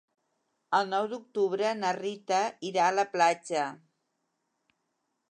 El 0.75 0.87
nou 0.93 1.09
d'octubre 1.09 1.73
na 1.81 1.91
Rita 1.97 2.39
irà 2.69 2.87
a 2.91 2.95
la 3.01 3.05
platja. 3.11 3.67